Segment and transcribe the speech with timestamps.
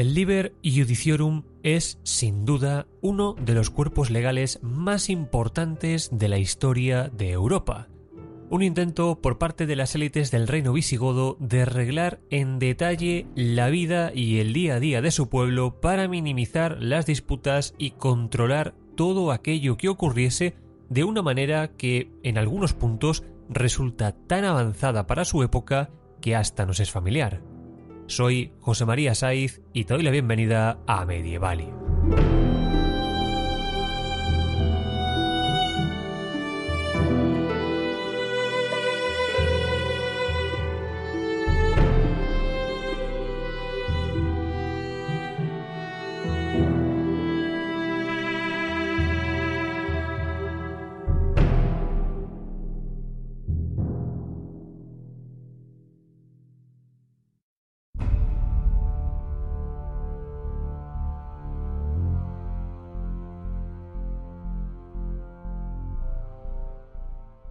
[0.00, 6.38] El Liber Judiciorum es, sin duda, uno de los cuerpos legales más importantes de la
[6.38, 7.88] historia de Europa.
[8.48, 13.68] Un intento por parte de las élites del reino visigodo de arreglar en detalle la
[13.68, 18.74] vida y el día a día de su pueblo para minimizar las disputas y controlar
[18.96, 20.54] todo aquello que ocurriese
[20.88, 25.90] de una manera que, en algunos puntos, resulta tan avanzada para su época
[26.22, 27.49] que hasta nos es familiar.
[28.10, 31.68] Soy José María Saiz y te doy la bienvenida a Medievali.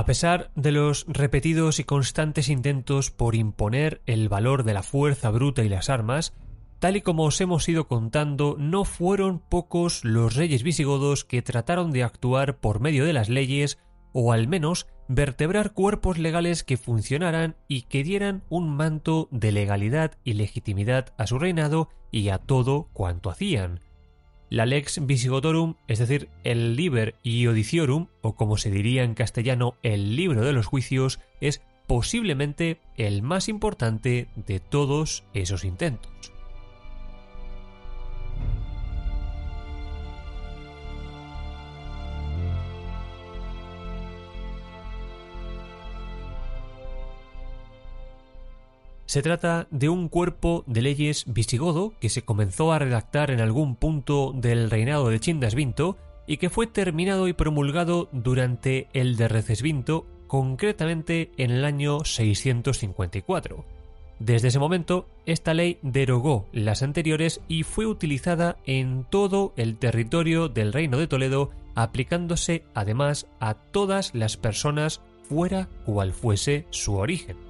[0.00, 5.28] A pesar de los repetidos y constantes intentos por imponer el valor de la fuerza
[5.28, 6.32] bruta y las armas,
[6.78, 11.90] tal y como os hemos ido contando, no fueron pocos los reyes visigodos que trataron
[11.90, 13.78] de actuar por medio de las leyes
[14.14, 20.12] o al menos vertebrar cuerpos legales que funcionaran y que dieran un manto de legalidad
[20.24, 23.80] y legitimidad a su reinado y a todo cuanto hacían.
[24.50, 30.16] La lex visigotorum, es decir, el liber iudiciorum, o como se diría en castellano, el
[30.16, 36.10] libro de los juicios, es posiblemente el más importante de todos esos intentos.
[49.10, 53.74] Se trata de un cuerpo de leyes visigodo que se comenzó a redactar en algún
[53.74, 55.96] punto del reinado de Chindasvinto
[56.28, 63.64] y que fue terminado y promulgado durante el de Recesvinto, concretamente en el año 654.
[64.20, 70.48] Desde ese momento, esta ley derogó las anteriores y fue utilizada en todo el territorio
[70.48, 77.49] del Reino de Toledo, aplicándose además a todas las personas fuera cual fuese su origen.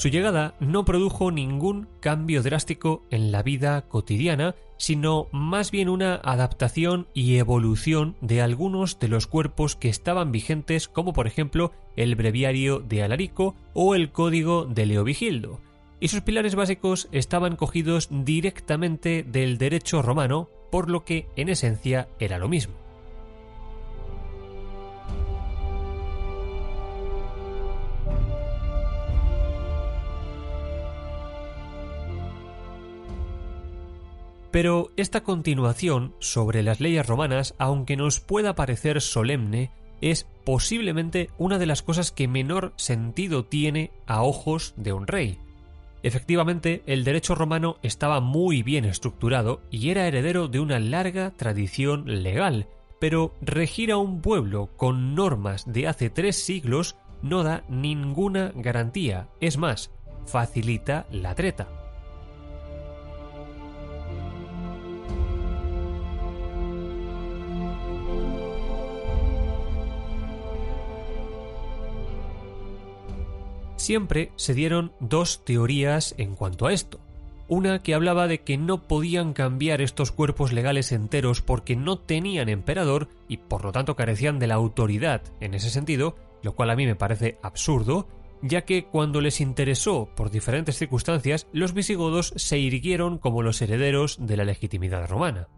[0.00, 6.14] Su llegada no produjo ningún cambio drástico en la vida cotidiana, sino más bien una
[6.14, 12.14] adaptación y evolución de algunos de los cuerpos que estaban vigentes, como por ejemplo el
[12.14, 15.60] breviario de Alarico o el código de Leovigildo.
[16.00, 22.08] Y sus pilares básicos estaban cogidos directamente del derecho romano, por lo que en esencia
[22.18, 22.79] era lo mismo.
[34.50, 41.58] Pero esta continuación sobre las leyes romanas, aunque nos pueda parecer solemne, es posiblemente una
[41.58, 45.38] de las cosas que menor sentido tiene a ojos de un rey.
[46.02, 52.22] Efectivamente, el derecho romano estaba muy bien estructurado y era heredero de una larga tradición
[52.22, 58.52] legal, pero regir a un pueblo con normas de hace tres siglos no da ninguna
[58.54, 59.90] garantía, es más,
[60.26, 61.79] facilita la treta.
[73.90, 77.00] Siempre se dieron dos teorías en cuanto a esto.
[77.48, 82.48] Una que hablaba de que no podían cambiar estos cuerpos legales enteros porque no tenían
[82.48, 86.14] emperador y por lo tanto carecían de la autoridad en ese sentido,
[86.44, 88.06] lo cual a mí me parece absurdo,
[88.42, 94.24] ya que cuando les interesó por diferentes circunstancias, los visigodos se irguieron como los herederos
[94.24, 95.48] de la legitimidad romana.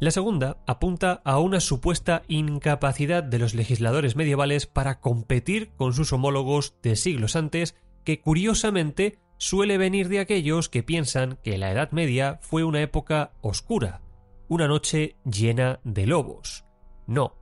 [0.00, 6.12] La segunda apunta a una supuesta incapacidad de los legisladores medievales para competir con sus
[6.12, 7.74] homólogos de siglos antes,
[8.04, 13.32] que curiosamente suele venir de aquellos que piensan que la Edad Media fue una época
[13.40, 14.00] oscura,
[14.46, 16.64] una noche llena de lobos.
[17.08, 17.34] No,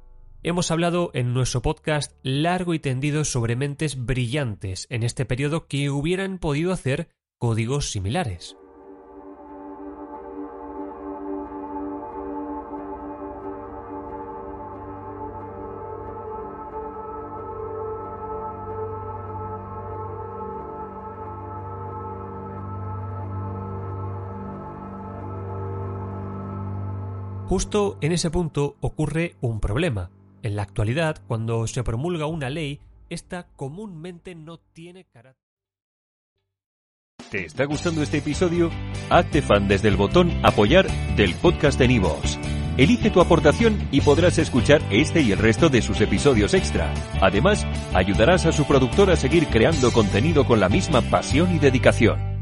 [0.43, 5.91] hemos hablado en nuestro podcast largo y tendido sobre mentes brillantes en este periodo que
[5.91, 8.56] hubieran podido hacer códigos similares.
[27.46, 30.10] Justo en ese punto ocurre un problema.
[30.43, 35.46] En la actualidad, cuando se promulga una ley, esta comúnmente no tiene carácter.
[37.31, 38.70] ¿Te está gustando este episodio?
[39.10, 42.37] Hazte fan desde el botón Apoyar del podcast de Nivos.
[42.78, 46.93] Elige tu aportación y podrás escuchar este y el resto de sus episodios extra.
[47.20, 47.64] Además,
[47.94, 52.35] ayudarás a su productor a seguir creando contenido con la misma pasión y dedicación.